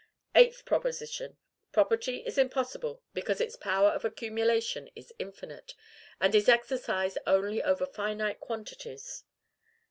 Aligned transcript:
EIGHTH 0.33 0.65
PROPOSITION. 0.65 1.37
Property 1.71 2.25
is 2.25 2.39
impossible, 2.39 3.03
because 3.13 3.39
its 3.39 3.55
power 3.55 3.89
of 3.89 4.03
Accumulation 4.03 4.89
is 4.95 5.13
infinite, 5.19 5.75
and 6.19 6.33
is 6.33 6.49
exercised 6.49 7.19
only 7.27 7.61
over 7.61 7.85
finite 7.85 8.39
quantities. 8.39 9.23